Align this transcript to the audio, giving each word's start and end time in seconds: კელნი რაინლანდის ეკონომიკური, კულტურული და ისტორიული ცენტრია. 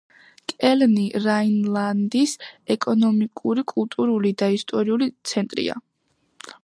კელნი 0.51 1.03
რაინლანდის 1.25 2.33
ეკონომიკური, 2.77 3.65
კულტურული 3.73 4.33
და 4.43 4.49
ისტორიული 4.57 5.11
ცენტრია. 5.35 5.77